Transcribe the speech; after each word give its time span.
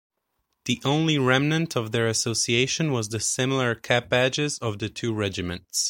The 0.65 0.81
only 0.83 1.19
remnant 1.19 1.75
of 1.77 1.91
their 1.91 2.07
association 2.07 2.91
was 2.91 3.09
the 3.09 3.19
similar 3.19 3.75
cap-badges 3.75 4.57
of 4.57 4.79
the 4.79 4.89
two 4.89 5.13
Regiments. 5.13 5.79